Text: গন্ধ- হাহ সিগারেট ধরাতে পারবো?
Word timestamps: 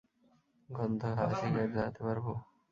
গন্ধ- 0.69 1.01
হাহ 1.17 1.31
সিগারেট 1.39 1.71
ধরাতে 1.75 2.01
পারবো? 2.07 2.31